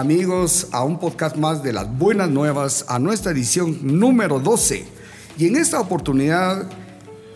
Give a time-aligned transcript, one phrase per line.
[0.00, 4.86] Amigos a un podcast más de las buenas nuevas, a nuestra edición número 12.
[5.36, 6.70] Y en esta oportunidad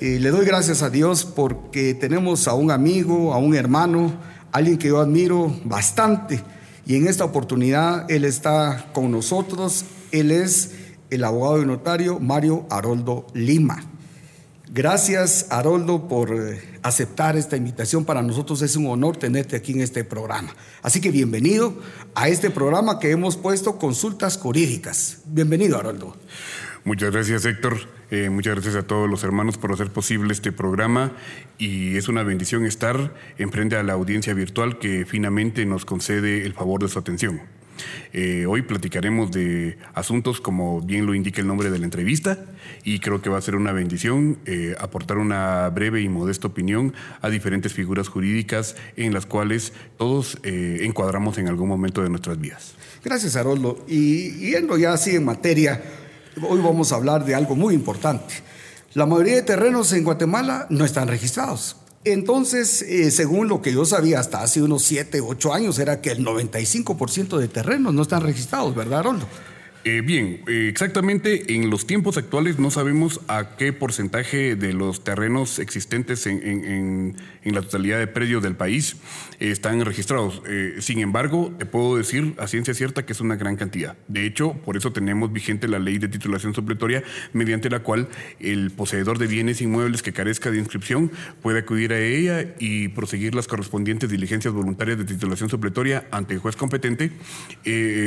[0.00, 4.14] eh, le doy gracias a Dios porque tenemos a un amigo, a un hermano,
[4.50, 6.40] alguien que yo admiro bastante.
[6.86, 9.84] Y en esta oportunidad él está con nosotros.
[10.10, 10.72] Él es
[11.10, 13.82] el abogado y notario Mario Haroldo Lima.
[14.70, 18.04] Gracias, Haroldo, por eh, aceptar esta invitación.
[18.04, 20.54] Para nosotros es un honor tenerte aquí en este programa.
[20.82, 21.74] Así que bienvenido
[22.14, 25.18] a este programa que hemos puesto Consultas Jurídicas.
[25.26, 26.16] Bienvenido, Haroldo.
[26.84, 27.76] Muchas gracias, Héctor.
[28.10, 31.12] Eh, muchas gracias a todos los hermanos por hacer posible este programa
[31.58, 36.44] y es una bendición estar en frente a la audiencia virtual que finalmente nos concede
[36.44, 37.40] el favor de su atención.
[38.12, 42.38] Eh, hoy platicaremos de asuntos como bien lo indica el nombre de la entrevista
[42.84, 46.94] y creo que va a ser una bendición eh, aportar una breve y modesta opinión
[47.20, 52.40] a diferentes figuras jurídicas en las cuales todos eh, encuadramos en algún momento de nuestras
[52.40, 52.74] vidas.
[53.04, 53.84] Gracias, Haroldo.
[53.88, 55.82] Y yendo ya así en materia,
[56.42, 58.34] hoy vamos a hablar de algo muy importante.
[58.94, 61.76] La mayoría de terrenos en Guatemala no están registrados.
[62.04, 66.10] Entonces, eh, según lo que yo sabía hasta hace unos 7, 8 años, era que
[66.10, 69.26] el 95% de terrenos no están registrados, ¿verdad, Roldo?
[69.86, 75.04] Eh, bien, eh, exactamente en los tiempos actuales no sabemos a qué porcentaje de los
[75.04, 78.96] terrenos existentes en, la totalidad de predios del país
[79.40, 80.42] eh, están registrados.
[80.78, 83.94] sin embargo, te puedo decir a ciencia cierta que es una gran cantidad.
[84.08, 87.02] De hecho, por eso tenemos vigente la ley de titulación supletoria,
[87.34, 88.08] mediante la cual
[88.40, 91.12] el poseedor de bienes inmuebles que carezca de inscripción
[91.42, 96.40] puede acudir a ella y proseguir las correspondientes diligencias voluntarias de titulación supletoria ante el
[96.40, 97.10] juez competente,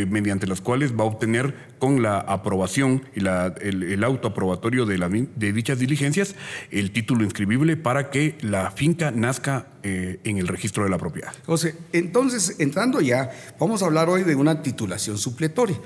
[0.10, 5.80] mediante las cuales va a obtener con la aprobación y el, autoaprobatorio de, de, dichas
[5.80, 6.36] diligencias
[6.72, 11.34] el título inscribible para que la finca nazca eh, en el registro de la propiedad.
[11.46, 15.78] José, entonces, entrando ya, vamos a hablar hoy de una titulación supletoria.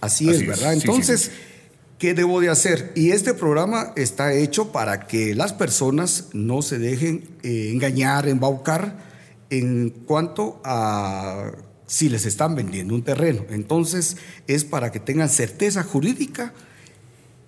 [0.00, 0.72] Así, es, ¿verdad?
[0.72, 1.30] Entonces,
[1.98, 2.92] ¿qué debo de hacer?
[2.96, 8.98] Y este programa está hecho para que las personas no se dejen eh, engañar, embaucar
[9.50, 11.52] en cuanto a
[11.92, 13.44] si les están vendiendo un terreno.
[13.50, 14.16] Entonces
[14.46, 16.54] es para que tengan certeza jurídica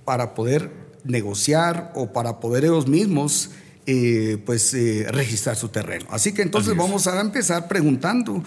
[0.04, 0.70] para poder
[1.02, 3.52] negociar o para poder ellos mismos
[3.86, 6.04] eh, pues eh, registrar su terreno.
[6.10, 8.44] Así que entonces vamos a empezar preguntando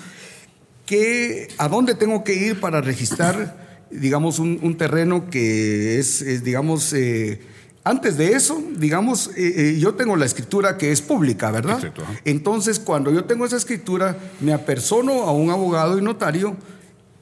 [0.85, 7.41] que, a dónde tengo que ir para registrar, digamos, un, terreno que es, digamos, eh,
[7.89, 11.93] antes de eso, digamos, eh, eh, yo tengo la escritura que es pública, ¿verdad?
[12.25, 16.57] Entonces, cuando yo tengo esa escritura, me apersono a un abogado y notario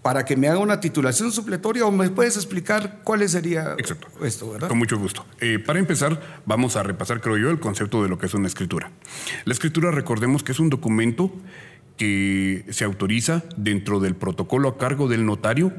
[0.02, 3.76] para que me haga una titulación supletoria o me puedes explicar cuál sería
[4.24, 4.68] esto, ¿verdad?
[4.68, 5.26] Con mucho gusto.
[5.40, 8.48] Eh, para empezar, vamos a repasar, creo yo, el concepto de lo que es una
[8.48, 8.92] escritura.
[9.46, 11.32] La escritura, recordemos que es un documento
[11.98, 15.74] que se autoriza dentro del protocolo a cargo del notario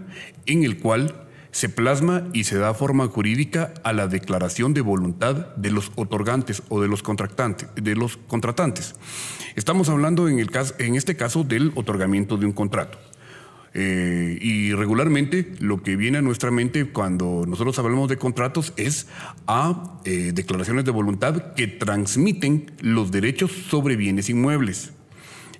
[0.46, 1.25] en el cual
[1.56, 6.62] se plasma y se da forma jurídica a la declaración de voluntad de los otorgantes
[6.68, 7.70] o de los contratantes.
[7.76, 8.94] De los contratantes.
[9.54, 12.98] Estamos hablando en, el caso, en este caso del otorgamiento de un contrato.
[13.72, 19.06] Eh, y regularmente lo que viene a nuestra mente cuando nosotros hablamos de contratos es
[19.46, 24.92] a eh, declaraciones de voluntad que transmiten los derechos sobre bienes inmuebles.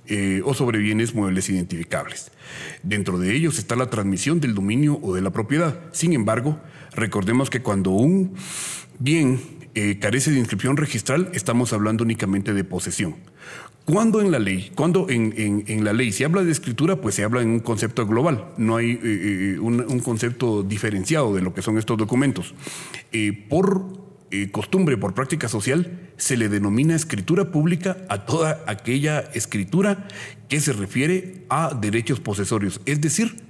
[0.09, 2.31] Eh, o sobre bienes muebles identificables.
[2.85, 5.81] Dentro de ellos está la transmisión del dominio o de la propiedad.
[5.91, 6.61] Sin embargo,
[6.93, 8.35] recordemos que cuando un
[9.01, 9.41] bien
[9.75, 13.17] eh, carece de inscripción registral, estamos hablando únicamente de posesión.
[13.85, 17.43] Cuando en la ley, cuando en, la ley se habla de escritura, pues se habla
[17.43, 21.79] en un concepto global, no hay eh, un, un, concepto diferenciado de lo que son
[21.79, 22.55] estos documentos.
[23.49, 30.09] por eh, costumbre, por práctica social, se le denomina escritura pública a toda aquella escritura
[30.49, 33.47] que se refiere a derechos posesorios, es decir,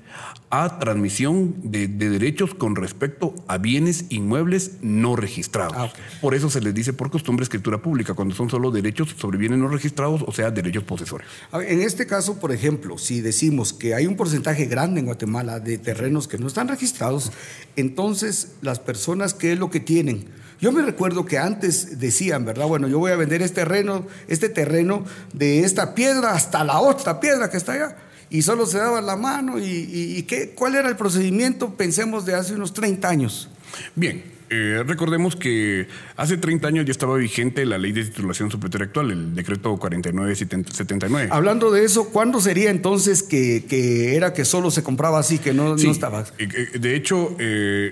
[0.50, 5.76] a transmisión de, derechos con respecto a bienes inmuebles no registrados.
[5.76, 9.38] Ah, por eso se les dice por costumbre escritura pública, cuando son solo derechos sobre
[9.38, 11.28] bienes no registrados, o sea, derechos posesorios.
[11.52, 15.78] En este caso, por ejemplo, si decimos que hay un porcentaje grande en Guatemala de
[15.78, 17.32] terrenos que no están registrados,
[17.75, 20.26] entonces las personas, ¿qué es lo que tienen?
[20.61, 22.67] Yo me recuerdo que antes decían, ¿verdad?
[22.67, 27.20] Bueno, yo voy a vender este terreno, este terreno de esta piedra hasta la otra
[27.20, 27.97] piedra que está allá.
[28.31, 29.58] Y solo se daba la mano.
[29.58, 31.75] ¿Y, qué, cuál era el procedimiento?
[31.75, 33.49] Pensemos de hace unos 30 años.
[33.95, 38.87] Bien, eh, recordemos que hace 30 años ya estaba vigente la ley de titulación supletoria
[38.87, 41.29] actual, el decreto 4979.
[41.33, 45.75] Hablando de eso, ¿cuándo sería entonces que, era que solo se compraba así, que no,
[45.75, 46.25] estaba?
[46.39, 47.37] Eh, eh, de hecho,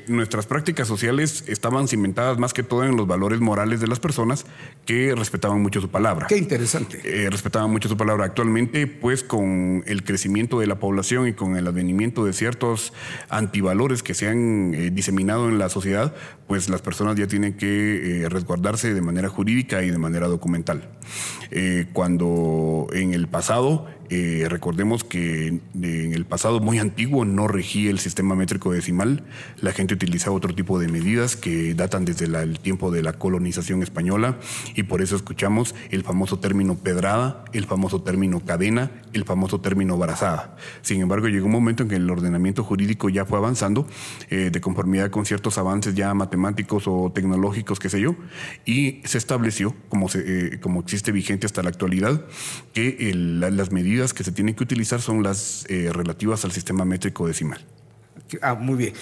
[0.06, 4.46] nuestras prácticas sociales estaban cimentadas más que todo en los valores morales de las personas
[4.86, 6.26] que respetaban mucho su palabra.
[6.28, 7.00] Qué interesante.
[7.30, 8.26] respetaban mucho su palabra.
[8.26, 12.92] Actualmente, pues con el crecimiento de la población y con el advenimiento de ciertos
[13.28, 16.14] antivalores que se han diseminado en la sociedad,
[16.46, 20.88] pues las personas ya tienen que eh, resguardarse de manera jurídica y de manera documental.
[21.50, 27.90] Eh, cuando en el pasado eh, recordemos que en el pasado muy antiguo no regía
[27.90, 29.24] el sistema métrico decimal.
[29.60, 33.82] La gente utilizaba otro tipo de medidas que datan desde el tiempo de la colonización
[33.82, 34.38] española
[34.74, 39.96] y por eso escuchamos el famoso término pedrada, el famoso término cadena, el famoso término
[39.96, 40.56] brazada.
[40.82, 43.86] Sin embargo, llegó un momento en que el ordenamiento jurídico ya fue avanzando
[44.30, 48.16] eh, de conformidad con ciertos avances ya matemáticos o tecnológicos, qué sé yo,
[48.64, 52.24] y se estableció, como, eh, como existe vigente hasta la actualidad,
[52.72, 57.26] que las medidas que se tienen que utilizar son las eh, relativas al sistema métrico
[57.26, 57.64] decimal.
[58.42, 58.94] Ah, muy bien.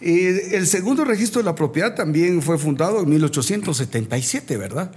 [0.00, 4.92] Eh, el segundo registro de la propiedad también fue fundado en 1877, ¿verdad?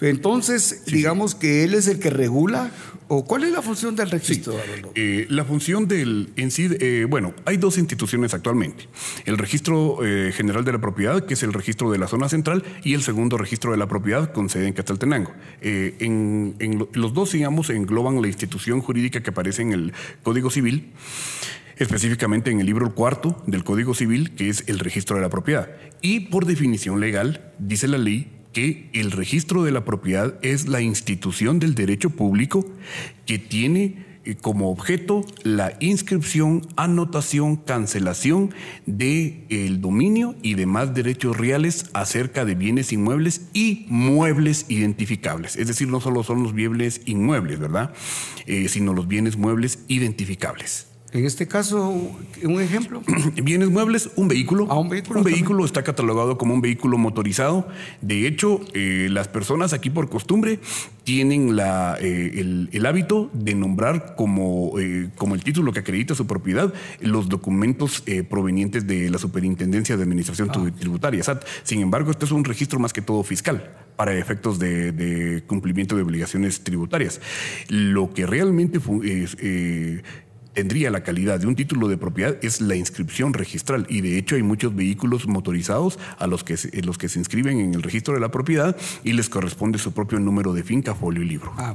[0.00, 2.70] Entonces, digamos que él es el que regula,
[3.12, 4.54] o cuál es la función del registro,
[4.94, 8.88] eh, la función del en sí, eh, bueno, hay dos instituciones actualmente.
[9.24, 12.62] El registro eh, general de la propiedad, que es el registro de la zona central,
[12.84, 18.22] y el segundo registro de la propiedad con sede en en, los dos, digamos, engloban
[18.22, 19.92] la institución jurídica que aparece en el
[20.22, 20.92] Código Civil
[21.76, 25.70] específicamente en el libro cuarto del Código Civil, que es el registro de la propiedad.
[26.02, 30.80] Y por definición legal, dice la ley que el registro de la propiedad es la
[30.80, 32.66] institución del derecho público
[33.26, 38.54] que tiene eh, como objeto la inscripción, anotación, cancelación
[38.84, 45.56] de el dominio y demás derechos reales acerca de bienes inmuebles y muebles identificables.
[45.56, 47.94] Es decir, no solo son los bienes inmuebles, ¿verdad?
[48.46, 50.89] Eh, sino los bienes muebles identificables.
[51.12, 51.90] En este caso,
[52.42, 53.02] un ejemplo.
[53.42, 54.68] Bienes muebles, un vehículo.
[54.70, 55.20] Ah, un vehículo.
[55.20, 57.66] Un vehículo está catalogado como un vehículo motorizado.
[58.00, 60.60] De hecho, eh, las personas aquí por costumbre
[61.02, 66.26] tienen la, eh, el, hábito de nombrar como, eh, como el título que acredita su
[66.26, 70.70] propiedad los documentos provenientes de la Superintendencia de Administración ah.
[70.78, 71.44] Tributaria, SAT.
[71.64, 75.96] Sin embargo, este es un registro más que todo fiscal para efectos de, de cumplimiento
[75.96, 77.20] de obligaciones tributarias.
[77.68, 79.36] Lo que realmente es
[80.54, 84.36] tendría la calidad de un título de propiedad es la inscripción registral y de hecho
[84.36, 88.14] hay muchos vehículos motorizados a los que, se, los que se inscriben en el registro
[88.14, 91.52] de la propiedad y les corresponde su propio número de finca, folio y libro.
[91.56, 91.74] Ah,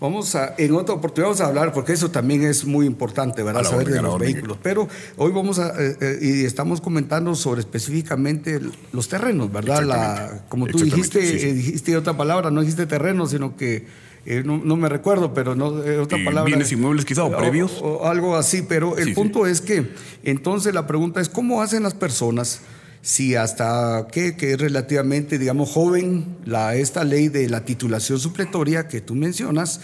[0.00, 3.64] vamos a, en otra oportunidad vamos a hablar, porque eso también es muy importante, ¿verdad?
[3.64, 4.58] Saber de los vehículos.
[4.62, 8.60] Pero hoy vamos a, eh, eh, y estamos comentando sobre específicamente
[8.92, 9.82] los terrenos, ¿verdad?
[9.84, 13.86] La, como tú dijiste, eh, dijiste otra palabra, no dijiste terreno, sino que
[14.26, 16.44] eh, no, me recuerdo, pero no eh, otra palabra.
[16.44, 17.80] Bienes inmuebles quizá o, previos.
[17.82, 19.90] O, algo así, pero el punto es que
[20.22, 22.62] entonces la pregunta es cómo hacen las personas
[23.02, 28.88] si hasta que, que es relativamente, digamos, joven la, esta ley de la titulación supletoria
[28.88, 29.82] que tú mencionas,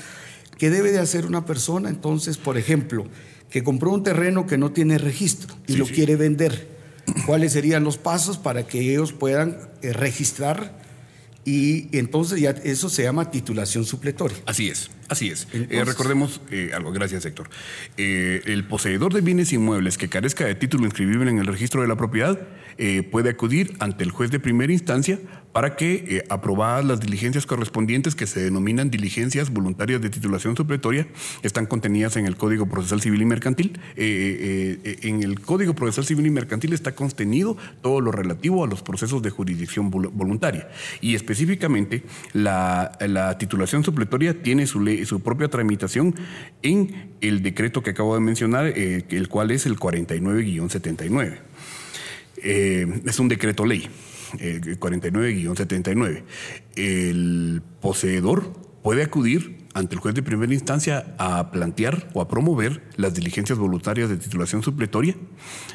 [0.56, 3.06] ¿qué debe de hacer una persona entonces, por ejemplo,
[3.50, 6.66] que compró un terreno que no tiene registro y lo quiere vender?
[7.26, 10.79] ¿Cuáles serían los pasos para que ellos puedan eh, registrar
[11.44, 14.36] y entonces ya eso se llama titulación supletoria.
[14.46, 15.46] Así es, así es.
[15.52, 17.50] Eh, recordemos eh, algo, gracias Héctor.
[17.98, 21.88] Eh, el poseedor de bienes inmuebles que carezca de título inscribible en el registro de
[21.88, 22.38] la propiedad
[23.10, 25.18] puede acudir ante el juez de primera instancia
[25.52, 31.06] para que, aprobadas las diligencias correspondientes, que se denominan diligencias voluntarias de titulación supletoria,
[31.42, 33.78] están contenidas en el Código Procesal Civil y Mercantil.
[33.96, 39.20] En el Código Procesal Civil y Mercantil está contenido todo lo relativo a los procesos
[39.20, 40.70] de jurisdicción voluntaria.
[41.02, 42.02] Y específicamente,
[42.32, 42.96] la,
[43.38, 46.14] titulación supletoria tiene su, su propia tramitación
[46.62, 51.38] en el decreto que acabo de mencionar, el cual es el 49-79.
[52.42, 53.88] es un decreto ley.
[54.32, 56.22] 49-79.
[56.76, 58.52] El poseedor
[58.82, 63.58] puede acudir ante el juez de primera instancia a plantear o a promover las diligencias
[63.58, 65.14] voluntarias de titulación supletoria.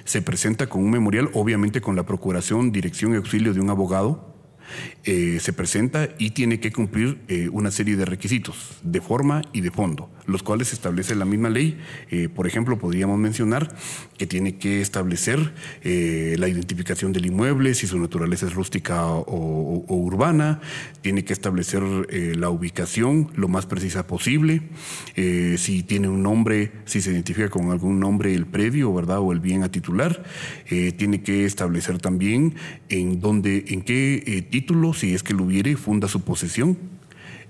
[0.04, 4.35] Se presenta con un memorial, obviamente con la procuración, dirección y auxilio de un abogado
[5.08, 9.62] eh, se presenta y tiene que cumplir eh, una serie de requisitos de forma y
[9.62, 11.78] de fondo, los cuales establece la misma ley.
[12.10, 13.76] Eh, por ejemplo, podríamos mencionar
[14.18, 15.54] que tiene que establecer
[15.84, 20.62] la identificación del inmueble, si su naturaleza es rústica o, urbana,
[21.02, 21.84] tiene que establecer
[22.38, 24.62] la ubicación lo más precisa posible,
[25.16, 29.20] si tiene un nombre, si se identifica con algún nombre el predio, ¿verdad?
[29.20, 30.24] O el bien a titular,
[30.66, 32.56] tiene que establecer también
[32.88, 36.78] en dónde, en qué título si es que lo hubiere, funda su posesión.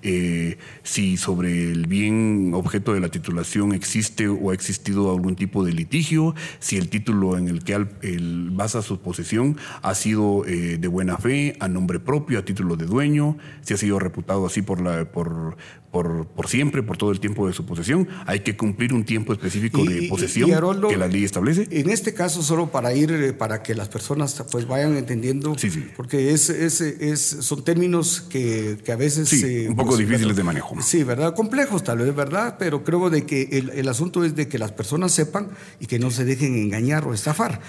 [0.01, 5.63] Eh, si sobre el bien objeto de la titulación existe o ha existido algún tipo
[5.63, 10.77] de litigio, si el título en el que él basa su posesión ha sido eh,
[10.77, 14.61] de buena fe, a nombre propio, a título de dueño, si ha sido reputado así
[14.61, 15.57] por, la, por,
[16.03, 18.07] por, siempre, por todo el tiempo de su posesión.
[18.25, 20.49] Hay que cumplir un tiempo específico de posesión
[20.89, 21.67] que la ley establece.
[21.71, 25.69] En este caso, solo para ir, eh, para que las personas pues vayan entendiendo, sí,
[25.69, 25.85] sí.
[25.95, 29.29] porque es, es, es, son términos que, que a veces...
[29.29, 30.75] Sí, eh, un poco difíciles de manejo.
[30.81, 31.33] Sí, ¿verdad?
[31.33, 32.55] Complejos tal vez, ¿verdad?
[32.57, 35.49] Pero creo de que el, el asunto es de que las personas sepan
[35.79, 37.61] y que no se dejen engañar o estafar.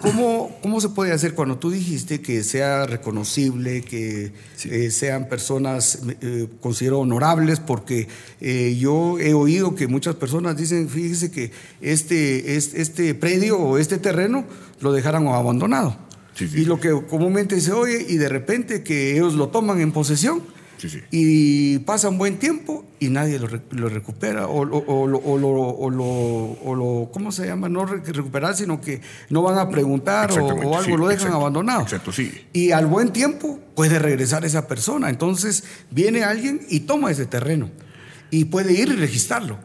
[0.00, 4.32] ¿Cómo, ¿Cómo se puede hacer cuando tú dijiste que sea reconocible, que
[4.64, 7.60] eh, sean personas, eh, considero honorables?
[7.60, 8.08] Porque
[8.40, 13.78] eh, yo he oído que muchas personas dicen, fíjese que este, este, este predio o
[13.78, 14.44] este terreno
[14.80, 15.96] lo dejaran abandonado.
[16.38, 20.42] y lo que comúnmente se oye, y de repente que ellos lo toman en posesión
[21.10, 25.06] y pasa un buen tiempo y nadie lo, recupera o, o,
[26.76, 27.68] lo, ¿cómo se llama?
[27.68, 31.82] No recuperar, sino que no van a preguntar o, algo lo dejan abandonado.
[31.82, 32.46] Exacto, sí.
[32.52, 35.10] Y al buen tiempo puede regresar esa persona.
[35.10, 37.70] Entonces viene alguien y toma ese terreno
[38.30, 39.58] y puede ir y registrarlo.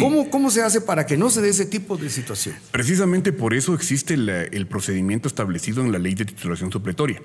[0.00, 2.56] ¿Cómo, ¿Cómo, se hace para que no se dé ese tipo de situación?
[2.72, 7.22] Precisamente por eso existe el procedimiento establecido en la ley de titulación supletoria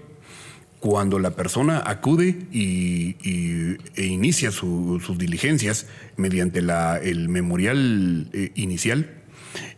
[0.82, 3.16] cuando la persona acude y,
[3.96, 5.86] e inicia sus diligencias
[6.18, 9.21] mediante el memorial eh, inicial,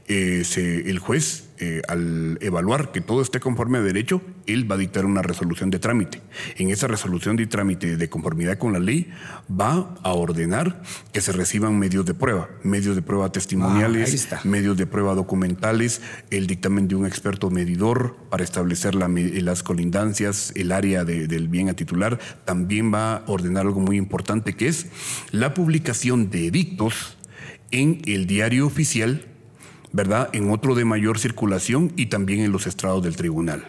[0.08, 4.78] eh, el juez, eh, al evaluar que todo esté conforme a derecho, él va a
[4.78, 6.22] dictar una resolución de trámite.
[6.58, 9.10] En esa resolución de trámite de conformidad con la ley,
[9.50, 10.82] va a ordenar
[11.14, 16.02] que se reciban medios de prueba, medios de prueba testimoniales, ah, medios de prueba documentales,
[16.32, 21.76] el dictamen de un experto medidor para establecer las colindancias, el área del bien a
[21.76, 22.20] titular.
[22.44, 24.88] También va a ordenar algo muy importante que es
[25.32, 27.18] la publicación de edictos
[27.72, 29.28] en el diario oficial
[29.94, 30.30] ¿verdad?
[30.34, 33.66] En otro de mayor circulación y también en los estrados del tribunal.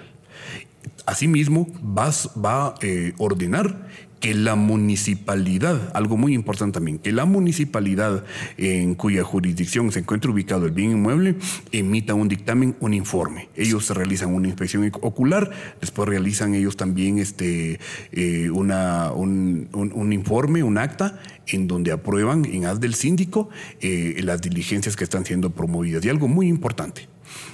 [1.07, 3.89] Asimismo, vas, va a eh, ordenar
[4.25, 8.25] que la municipalidad, algo muy importante también, que la municipalidad
[8.57, 11.37] en cuya jurisdicción se encuentra ubicado el bien inmueble
[11.73, 13.51] emita un dictamen, un informe.
[13.55, 17.79] Ellos realizan una inspección ocular, después realizan ellos también este,
[18.13, 19.69] eh, una, un,
[20.11, 23.51] informe, un acta, en donde aprueban en haz del síndico
[23.83, 26.03] eh, las diligencias que están siendo promovidas.
[26.03, 27.11] Y algo muy importante,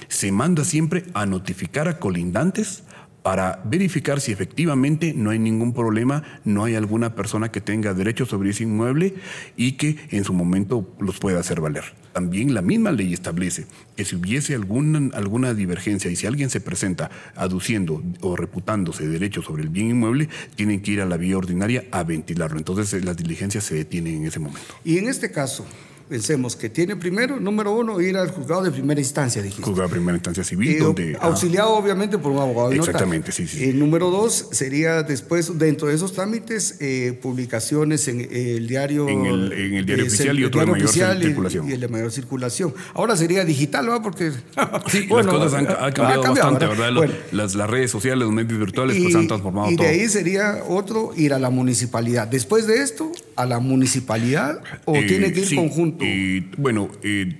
[0.07, 2.83] se manda siempre a notificar a colindantes
[3.23, 8.25] para verificar si efectivamente no hay ningún problema, no hay alguna persona que tenga derecho
[8.25, 9.15] sobre ese inmueble
[9.55, 11.83] y que en su momento los pueda hacer valer.
[12.13, 16.59] También la misma ley establece que si hubiese alguna, alguna divergencia y si alguien se
[16.59, 21.37] presenta aduciendo o reputándose derecho sobre el bien inmueble, tienen que ir a la vía
[21.37, 22.57] ordinaria a ventilarlo.
[22.57, 24.75] Entonces las diligencias se detienen en ese momento.
[24.83, 25.65] Y en este caso,
[26.11, 29.63] pensemos que tiene primero, número uno, ir al juzgado de primera instancia, dijiste.
[29.63, 31.15] Juzgado de primera instancia civil, donde...
[31.15, 31.27] Ah.
[31.27, 33.63] Auxiliado, obviamente, por un abogado Exactamente, sí, sí.
[33.63, 39.07] El número dos sería después, dentro de esos trámites, eh, publicaciones en el diario...
[39.07, 41.69] En el, diario oficial y otro de mayor circulación.
[41.69, 42.73] Y, el de mayor circulación.
[42.93, 44.01] Ahora sería digital, ¿verdad?
[44.03, 44.31] Porque...
[44.91, 46.91] sí, las cosas han, cambiado, bastante, ¿verdad?
[47.31, 49.85] Las, las, redes sociales, los medios virtuales, pues han transformado todo.
[49.85, 52.27] Y de ahí sería otro, ir a la municipalidad.
[52.27, 56.05] Después de esto, a la municipalidad, o eh, tiene que ir conjunto.
[56.05, 57.37] Y bueno, eh,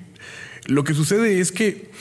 [0.67, 1.91] lo que sucede es que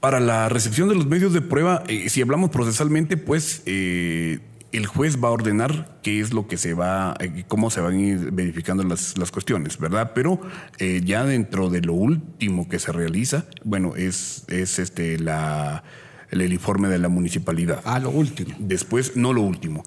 [0.00, 4.40] para la recepción de los medios de prueba, eh, si hablamos procesalmente, pues eh,
[4.72, 7.16] el juez va a ordenar qué es lo que se va,
[7.48, 10.12] cómo se van a ir verificando las, cuestiones, ¿verdad?
[10.14, 10.40] Pero
[10.78, 15.82] ya dentro de lo último que se realiza, bueno, es, es este la
[16.30, 17.80] el informe de la municipalidad.
[17.84, 18.54] Ah, lo último.
[18.58, 19.82] Después, no lo último.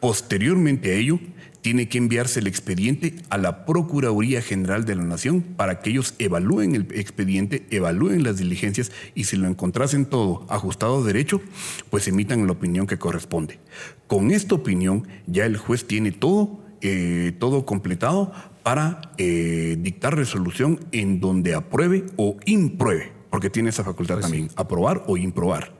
[0.00, 1.20] Posteriormente a ello,
[1.64, 6.14] tiene que enviarse el expediente a la Procuraduría General de la Nación para que ellos
[6.18, 11.40] evalúen el expediente, evalúen las diligencias y si lo encontrasen todo ajustado a derecho,
[11.88, 13.60] pues emitan la opinión que corresponde.
[14.08, 18.30] Con esta opinión ya el juez tiene todo, eh, todo completado
[18.62, 24.48] para eh, dictar resolución en donde apruebe o impruebe porque tiene esa facultad pues también,
[24.54, 25.72] aprobar o improbar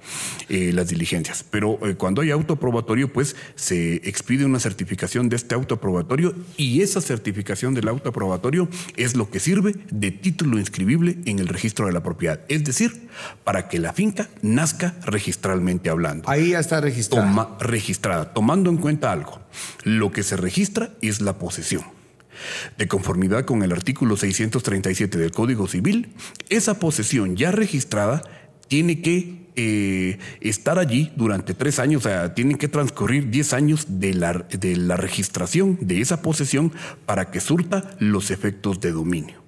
[0.49, 1.45] eh, las diligencias.
[1.49, 7.01] Pero eh, cuando hay autoaprobatorio, pues se expide una certificación de este autoaprobatorio y esa
[7.01, 12.03] certificación del autoaprobatorio es lo que sirve de título inscribible en el registro de la
[12.03, 12.41] propiedad.
[12.49, 13.07] Es decir,
[13.45, 16.29] para que la finca nazca registralmente hablando.
[16.29, 17.57] Ahí ya está registrada.
[17.61, 19.41] registrada, tomando en cuenta algo.
[19.85, 21.94] Lo que se registra es la posesión.
[22.79, 26.13] De conformidad con el artículo 637 del Código Civil,
[26.49, 28.23] esa posesión ya registrada
[28.69, 33.87] tiene que eh, estar allí durante tres años, o sea, tienen que transcurrir diez años
[34.01, 36.73] de la, de la registración de esa posesión
[37.07, 39.44] para que surta los efectos de dominio.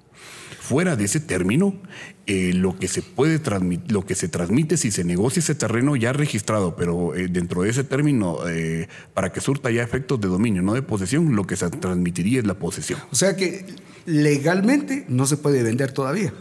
[0.69, 1.81] Fuera de ese término,
[2.27, 3.41] eh, lo que se puede
[3.87, 7.71] lo que se transmite si se negocia ese terreno ya registrado, pero eh, dentro de
[7.71, 11.55] ese término, eh, para que surta ya efectos de dominio, no de posesión, lo que
[11.55, 12.99] se transmitiría es la posesión.
[13.13, 13.65] O sea que
[14.07, 16.35] legalmente no se puede vender todavía.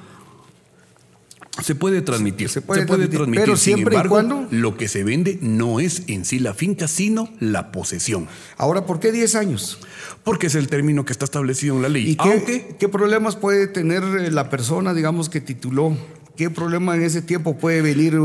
[1.62, 2.50] Se puede transmitir.
[2.50, 4.48] Se puede, transmitir, Pero siempre y cuando.
[4.52, 8.28] Lo que se vende no es en sí la finca, sino la posesión.
[8.58, 9.80] Ahora, ¿por qué 10 años?
[10.24, 12.10] Porque es el término que está establecido en la ley.
[12.10, 15.96] ¿Y qué, qué problemas puede tener eh, la persona, digamos, que tituló
[16.36, 18.18] ¿Qué problema en ese tiempo puede venir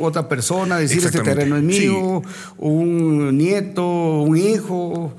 [0.00, 2.22] otra persona, decir este terreno es mío,
[2.56, 5.12] un nieto, un hijo?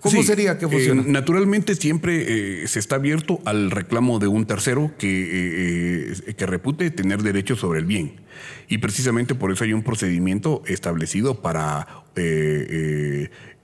[0.00, 1.02] ¿Cómo sería que eh, funciona?
[1.06, 6.90] naturalmente siempre eh, se está abierto al reclamo de un tercero que, eh, que repute
[6.90, 8.20] tener derecho sobre el bien.
[8.68, 12.04] Y precisamente por eso hay un procedimiento establecido para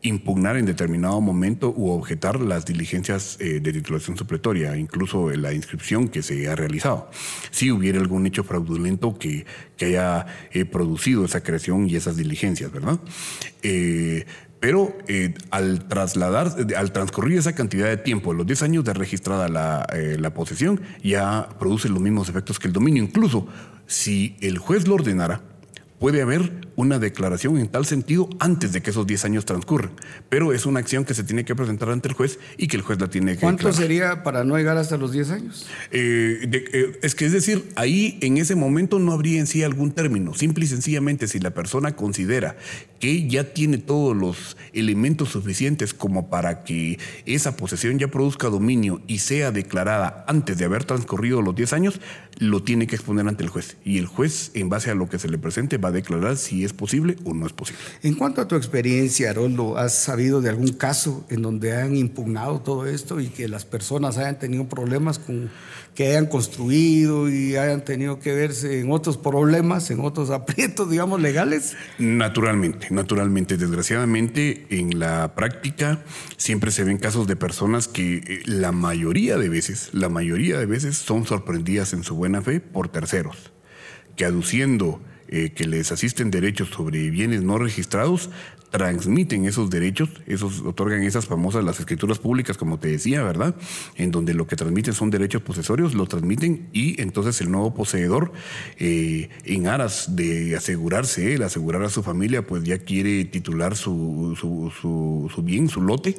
[0.02, 6.22] impugnar en determinado momento u objetar las diligencias de titulación supletoria, incluso la inscripción que
[6.22, 7.10] se ha realizado.
[7.50, 9.44] Si hubiera algún hecho fraudulento que,
[9.76, 10.26] que haya
[10.70, 13.00] producido esa creación y esas diligencias, ¿verdad?
[14.64, 19.46] Pero eh, al trasladar, al transcurrir esa cantidad de tiempo, los 10 años de registrada
[19.50, 23.02] la, eh, la, posesión, ya produce los mismos efectos que el dominio.
[23.02, 23.46] Incluso
[23.86, 25.42] si el juez lo ordenara,
[25.98, 29.92] puede haber una declaración en tal sentido antes de que esos 10 años transcurran.
[30.28, 32.82] Pero es una acción que se tiene que presentar ante el juez y que el
[32.82, 35.66] juez la tiene que ¿Cuánto sería para no llegar hasta los 10 años?
[35.90, 39.92] Eh, eh, es que es decir, ahí en ese momento no habría en sí algún
[39.92, 40.34] término.
[40.34, 42.56] Simple y sencillamente, si la persona considera
[43.00, 49.02] que ya tiene todos los elementos suficientes como para que esa posesión ya produzca dominio
[49.06, 52.00] y sea declarada antes de haber transcurrido los 10 años,
[52.38, 53.76] lo tiene que exponer ante el juez.
[53.84, 56.63] Y el juez, en base a lo que se le presente, va a declarar si
[56.64, 57.80] es posible o no es posible.
[58.02, 62.60] En cuanto a tu experiencia, Haroldo, ¿has sabido de algún caso en donde han impugnado
[62.60, 65.50] todo esto y que las personas hayan tenido problemas con
[65.94, 71.20] que hayan construido y hayan tenido que verse en otros problemas, en otros aprietos, digamos,
[71.20, 71.76] legales?
[71.98, 73.56] Naturalmente, naturalmente.
[73.56, 76.02] Desgraciadamente, en la práctica
[76.36, 80.66] siempre se ven casos de personas que eh, la mayoría de veces, la mayoría de
[80.66, 83.52] veces son sorprendidas en su buena fe por terceros,
[84.16, 85.00] que aduciendo
[85.36, 88.30] eh, que les asisten derechos sobre bienes no registrados,
[88.70, 93.56] transmiten esos derechos, esos otorgan esas famosas las escrituras públicas, como te decía, ¿verdad?
[93.96, 98.32] En donde lo que transmiten son derechos posesorios, lo transmiten y entonces el nuevo poseedor,
[98.78, 104.38] eh, en aras de asegurarse él, asegurar a su familia, pues ya quiere titular su,
[104.40, 106.16] su, su bien, su lote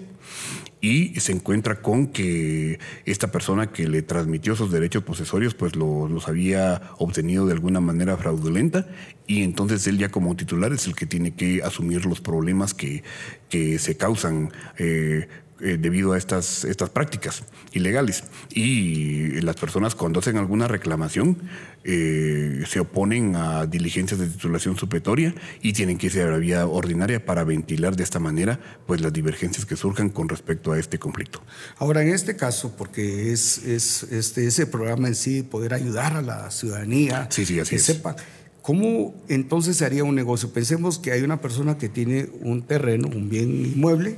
[0.81, 6.27] y se encuentra con que esta persona que le transmitió esos derechos posesorios pues los
[6.27, 8.87] había obtenido de alguna manera fraudulenta.
[9.25, 13.03] Y entonces él ya como titular es el que tiene que asumir los problemas que,
[13.49, 15.27] que se causan eh,
[15.61, 18.23] eh, debido a estas, estas prácticas ilegales.
[18.49, 21.37] Y las personas cuando hacen alguna reclamación
[21.83, 26.65] eh, se oponen a diligencias de titulación supletoria y tienen que irse a la vía
[26.67, 30.99] ordinaria para ventilar de esta manera pues las divergencias que surjan con respecto a este
[30.99, 31.41] conflicto.
[31.77, 36.21] Ahora, en este caso, porque es, es este, ese programa en sí, poder ayudar a
[36.21, 38.15] la ciudadanía sí, sí, así que sepa.
[38.61, 40.51] ¿Cómo entonces se haría un negocio?
[40.51, 44.15] Pensemos que hay una persona que tiene un terreno, un bien inmueble,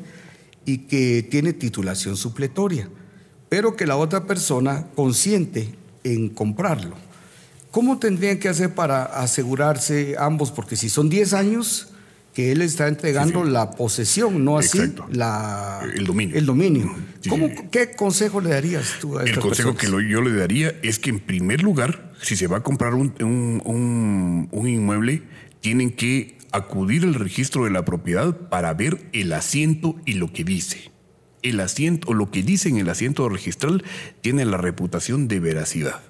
[0.68, 2.90] y que tiene titulación supletoria,
[3.48, 6.96] pero que la otra persona consiente en comprarlo.
[7.72, 10.52] ¿Cómo tendrían que hacer para asegurarse ambos?
[10.52, 11.88] Porque si son 10 años
[12.34, 16.36] que él está entregando la posesión, no así la, el dominio.
[16.36, 16.94] El dominio.
[17.72, 21.22] ¿Qué consejo le darías tú a El consejo que yo le daría es que en
[21.22, 25.24] primer lugar, si se va a comprar un, un, un inmueble,
[25.62, 30.44] tienen que acudir al registro de la propiedad para ver el asiento y lo que
[30.44, 30.92] dice.
[31.44, 33.84] El asiento o lo que dice en el asiento registral
[34.22, 36.02] tiene la reputación de veracidad.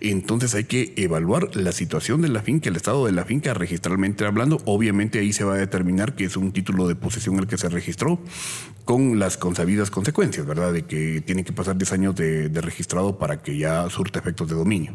[0.00, 4.24] Entonces hay que evaluar la situación de la finca, el estado de la finca registralmente
[4.24, 4.60] hablando.
[4.64, 7.68] Obviamente ahí se va a determinar que es un título de posesión el que se
[7.68, 8.20] registró
[8.84, 10.72] con las consabidas consecuencias, ¿verdad?
[10.72, 14.48] De que tiene que pasar 10 años de, de registrado para que ya surta efectos
[14.48, 14.92] de dominio.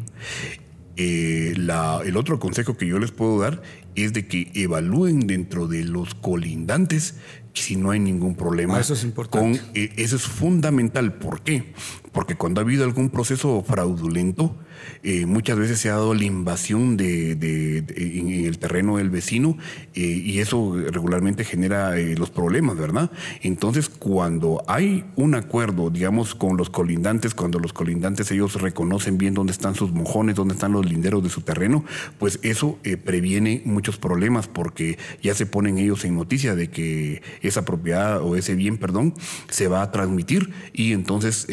[0.98, 3.62] Eh, el otro consejo que yo les puedo dar
[3.94, 7.14] es de que evalúen dentro de los colindantes
[7.54, 8.76] si no hay ningún problema.
[8.76, 9.60] Ah, eso es importante.
[9.74, 11.14] Eh, eso es fundamental.
[11.14, 11.72] ¿Por qué?
[12.12, 14.56] Porque cuando ha habido algún proceso fraudulento,
[15.02, 19.56] eh, muchas veces se ha dado la invasión de, en, el terreno del vecino
[19.94, 23.10] eh, y eso regularmente genera eh, los problemas, ¿verdad?
[23.42, 29.34] Entonces, cuando hay un acuerdo, digamos, con los colindantes, cuando los colindantes ellos reconocen bien
[29.34, 31.84] dónde están sus mojones, dónde están los linderos de su terreno,
[32.18, 37.64] pues eso previene muchos problemas porque ya se ponen ellos en noticia de que esa
[37.64, 39.14] propiedad o ese bien, perdón,
[39.48, 41.46] se va a transmitir y entonces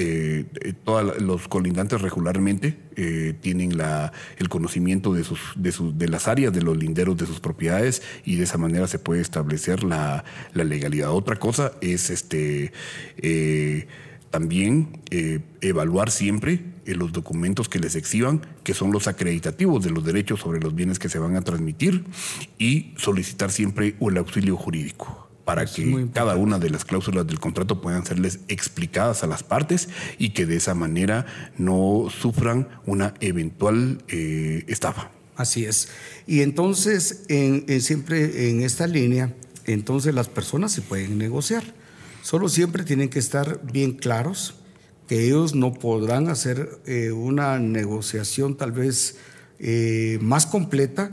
[0.84, 6.28] todos los colindantes regularmente eh, tienen la, el conocimiento de, sus, de, sus, de las
[6.28, 10.24] áreas, de los linderos de sus propiedades y de esa manera se puede establecer la,
[10.54, 11.12] la legalidad.
[11.12, 12.72] Otra cosa es este,
[13.18, 13.88] eh,
[14.32, 20.06] también eh, evaluar siempre los documentos que les exhiban, que son los acreditativos de los
[20.06, 22.06] derechos sobre los bienes que se van a transmitir
[22.60, 27.80] y solicitar siempre el auxilio jurídico para que cada una de las cláusulas del contrato
[27.80, 31.28] puedan serles explicadas a las partes y que de esa manera
[31.58, 35.12] no sufran una eventual eh, estafa.
[35.36, 35.90] Así es.
[36.26, 39.34] Y entonces, en, siempre en esta línea,
[39.66, 41.64] entonces las personas se pueden negociar.
[42.24, 44.56] Solo siempre tienen que estar bien claros
[45.08, 49.18] que ellos no podrán hacer eh, una negociación tal vez
[49.60, 51.12] eh, más completa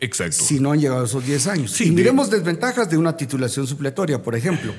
[0.00, 0.44] Exacto.
[0.44, 1.80] si no han llegado esos 10 años.
[1.80, 4.72] y miremos desventajas de una titulación supletoria, por ejemplo.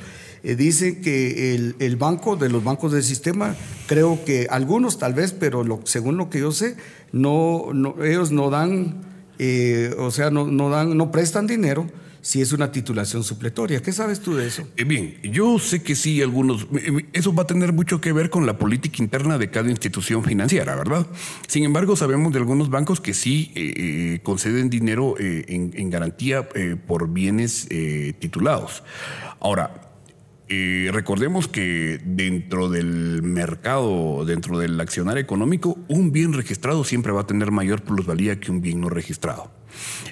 [0.44, 3.56] Eh, dice que el, banco, de los bancos del sistema,
[3.88, 6.78] creo que algunos tal vez, pero según lo que yo sé,
[7.12, 7.72] no,
[8.04, 9.02] ellos no dan,
[9.40, 11.90] eh, o sea, no, no, dan, no prestan dinero
[12.28, 13.82] si es una titulación supletoria.
[13.82, 14.68] ¿Qué sabes tú de eso?
[14.76, 16.68] Eh, bien, yo sé que sí, algunos.
[16.74, 20.26] Eh, eso va a tener mucho que ver con la política interna de cada institución
[20.26, 21.08] financiera, ¿verdad?
[21.48, 26.50] Sin embargo, sabemos de algunos bancos que sí eh, conceden dinero en, garantía
[26.86, 27.70] por bienes
[28.20, 28.84] titulados.
[29.40, 29.94] Ahora,
[30.50, 37.28] recordemos que dentro del mercado, dentro del accionar económico, un bien registrado siempre va a
[37.28, 39.50] tener mayor plusvalía que un bien no registrado.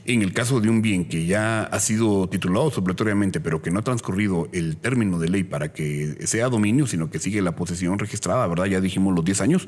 [0.05, 3.79] En el caso de un bien que ya ha sido titulado supletoriamente, pero que no
[3.79, 7.99] ha transcurrido el término de ley para que sea dominio, sino que sigue la posesión
[7.99, 8.65] registrada, ¿verdad?
[8.65, 9.67] Ya dijimos los 10 años.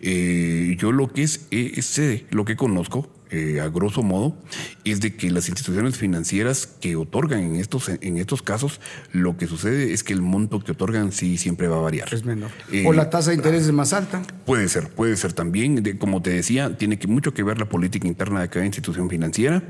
[0.00, 4.36] Eh, yo lo que es, ese, lo que conozco, eh, a grosso modo,
[4.84, 8.80] es de que las instituciones financieras que otorgan en estos, en estos casos,
[9.12, 12.12] lo que sucede es que el monto que otorgan sí siempre va a variar.
[12.12, 12.50] Es menor.
[12.72, 14.20] Eh, o la tasa de interés es más alta.
[14.46, 15.96] Puede ser, puede ser también.
[15.98, 19.62] como te decía, tiene que mucho que ver la política interna de cada institución financiera.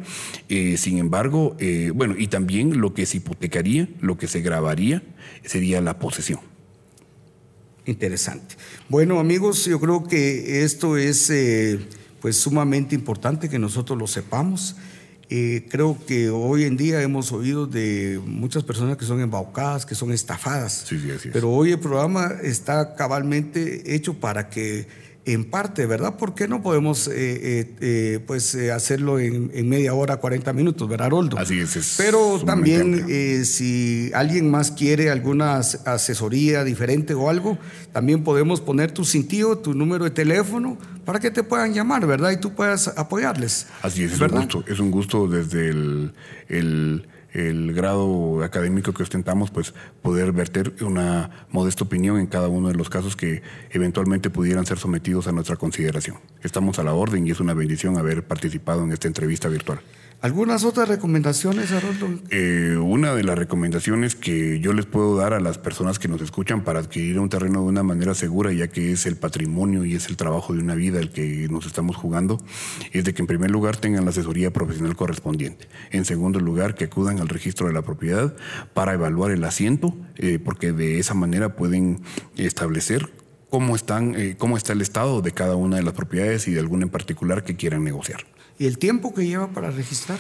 [0.49, 1.57] Eh, sin embargo,
[1.95, 5.03] bueno, y también lo que se hipotecaría, lo que se grabaría,
[5.45, 6.41] sería la posesión.
[7.87, 8.55] Interesante.
[8.89, 11.33] Bueno, amigos, yo creo que esto es
[12.21, 14.77] pues sumamente importante que nosotros lo sepamos.
[15.33, 19.95] Eh, creo que hoy en día hemos oído de muchas personas que son embaucadas, que
[19.95, 20.85] son estafadas.
[20.89, 24.89] Sí, sí, así Pero hoy el programa está cabalmente hecho para que
[25.27, 26.17] en parte, ¿verdad?
[26.17, 31.07] ¿Por qué no podemos eh, eh, eh, pues, hacerlo en, media hora, 40 minutos, ¿verdad,
[31.07, 31.39] Haroldo?
[31.39, 31.95] Así es.
[31.97, 33.07] Pero también
[33.45, 37.59] si alguien más quiere alguna asesoría diferente o algo,
[37.93, 42.31] también podemos poner tu sentido, tu número de teléfono, para que te puedan llamar, ¿verdad?
[42.31, 43.67] Y tú puedas apoyarles.
[43.83, 44.65] Así es, es un gusto.
[44.67, 46.13] Es un gusto desde el
[46.51, 47.07] el
[47.75, 52.91] grado académico que ostentamos, pues poder verter una modesta opinión en cada uno de los
[52.91, 56.19] casos que eventualmente pudieran ser sometidos a nuestra consideración.
[56.43, 59.81] Estamos a la orden y es una bendición haber participado en esta entrevista virtual.
[60.23, 62.07] ¿Algunas otras recomendaciones, Haroldo?
[62.29, 66.21] Eh, una de las recomendaciones que yo les puedo dar a las personas que nos
[66.21, 69.95] escuchan para adquirir un terreno de una manera segura, ya que es el patrimonio y
[69.95, 72.39] es el trabajo de una vida el que nos estamos jugando,
[72.93, 75.69] es de que en primer lugar tengan la asesoría profesional correspondiente.
[75.91, 78.37] En segundo lugar, que acudan al registro de la propiedad
[78.75, 82.03] para evaluar el asiento, eh, porque de esa manera pueden
[82.37, 83.11] establecer
[83.49, 86.61] cómo, están, eh, cómo está el estado de cada una de las propiedades y de
[86.61, 88.27] alguna en particular que quieran negociar.
[88.61, 90.19] ¿Y el tiempo que lleva para registrar?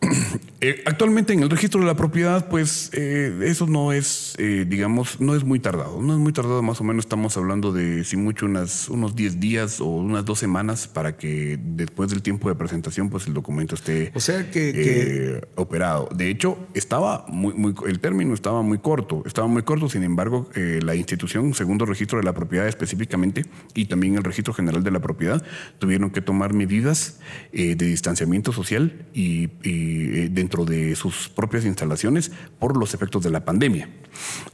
[0.60, 5.20] Eh, actualmente en el registro de la propiedad, pues eh, eso no es, eh, digamos,
[5.20, 6.02] no es muy tardado.
[6.02, 9.38] No es muy tardado, más o menos estamos hablando de, si mucho, unas, unos 10
[9.38, 13.76] días o unas dos semanas para que después del tiempo de presentación, pues el documento
[13.76, 16.08] esté o sea que, operado.
[16.12, 20.50] De hecho, estaba muy, muy, el término estaba muy corto, estaba muy corto, sin embargo,
[20.54, 24.98] la institución, segundo registro de la propiedad específicamente, y también el registro general de la
[24.98, 25.44] propiedad,
[25.78, 27.20] tuvieron que tomar medidas
[27.52, 33.30] de distanciamiento social y, y de dentro de sus propias instalaciones por los efectos de
[33.30, 33.88] la pandemia.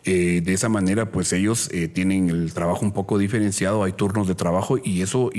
[0.05, 4.29] Eh, de esa manera, pues ellos eh, tienen el trabajo un poco diferenciado, hay turnos
[4.29, 5.31] de trabajo y eso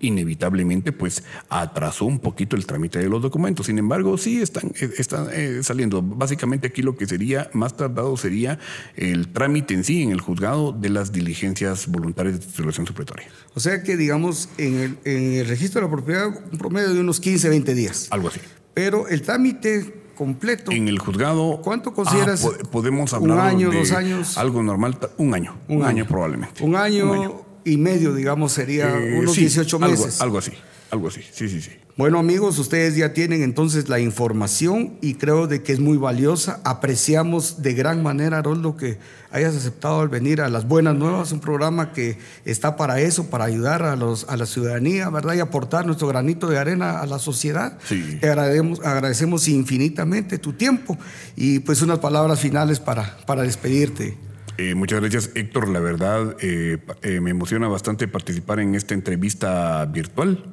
[0.00, 3.66] inevitablemente pues atrasó un poquito el trámite de los documentos.
[3.66, 5.28] Sin embargo, sí están, están
[5.62, 6.02] saliendo.
[6.02, 8.58] Básicamente aquí lo que sería más tardado sería
[8.96, 13.28] el trámite en sí en el juzgado de las diligencias voluntarias de titulación supletoria.
[13.54, 17.00] O sea que, digamos, en el, en el registro de la propiedad, un promedio de
[17.00, 18.08] unos 15, 20 días.
[18.10, 18.40] Algo así.
[18.78, 20.70] Pero el trámite completo.
[20.70, 21.60] En el juzgado.
[21.64, 22.44] ¿Cuánto consideras?
[22.44, 23.38] Ah, podemos hablar.
[23.38, 24.38] Un año, dos años.
[24.38, 25.56] Algo normal, un año.
[25.66, 26.06] Un, año.
[26.06, 26.62] probablemente.
[26.62, 30.20] Un año, y medio, digamos, sería eh, unos 18 meses.
[30.20, 30.52] algo así.
[30.92, 31.72] Algo así, sí, sí, sí.
[31.98, 36.60] Bueno amigos, ustedes ya tienen entonces la información y creo de que es muy valiosa.
[36.62, 38.98] Apreciamos de gran manera, Haroldo, que
[39.32, 43.46] hayas aceptado al venir a Las Buenas Nuevas, un programa que está para eso, para
[43.46, 45.34] ayudar a, los, a la ciudadanía, ¿verdad?
[45.34, 47.76] Y aportar nuestro granito de arena a la sociedad.
[47.84, 48.18] Sí.
[48.20, 50.96] Te agradecemos, agradecemos infinitamente tu tiempo
[51.34, 54.16] y pues unas palabras finales para, para despedirte.
[54.56, 55.66] Eh, muchas gracias, Héctor.
[55.66, 60.44] La verdad, eh, eh, me emociona bastante participar en esta entrevista virtual.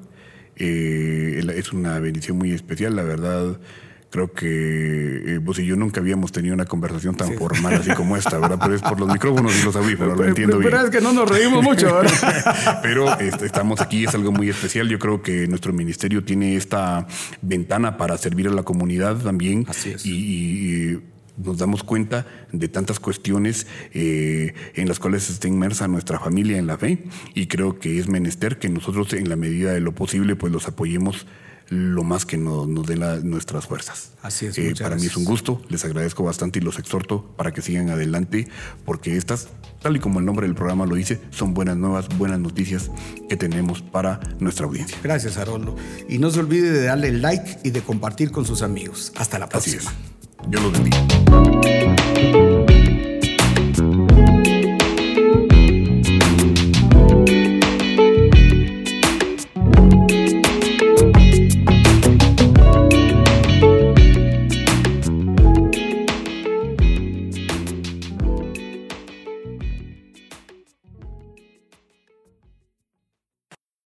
[0.58, 3.60] Eh, es una bendición muy especial, la verdad.
[4.10, 8.15] Creo que eh, vos y yo nunca habíamos tenido una conversación tan formal así como
[8.15, 8.58] esta, ¿verdad?
[8.62, 10.72] Pero es por los micrófonos y los audífonos, lo entiendo bien.
[10.72, 12.80] Pero es que no nos reímos mucho, ¿verdad?
[12.82, 14.88] Pero este, estamos aquí, es algo muy especial.
[14.88, 17.06] Yo creo que nuestro ministerio tiene esta
[17.41, 19.65] ventana para servir a la comunidad también.
[19.68, 20.06] Así es.
[20.06, 21.02] y
[21.38, 26.67] nos damos cuenta de tantas cuestiones eh, en las cuales está inmersa nuestra familia en
[26.67, 30.36] la fe y creo que es menester que nosotros en la medida de lo posible
[30.36, 31.26] pues los apoyemos
[31.69, 34.12] lo más que nos, nos den nuestras fuerzas.
[34.21, 34.58] Así es.
[34.58, 37.89] Eh, para mí es un gusto, les agradezco bastante y los exhorto para que sigan
[37.89, 38.48] adelante
[38.86, 39.50] porque estas,
[39.82, 42.91] tal y como el nombre del programa lo dice, son buenas nuevas, buenas noticias
[43.28, 44.98] que tenemos para nuestra audiencia.
[45.04, 45.76] Gracias, Haroldo.
[46.08, 49.12] Y no se olvide de darle like y de compartir con sus amigos.
[49.15, 49.91] Hasta la próxima.
[50.48, 52.14] Yo lo bendigo.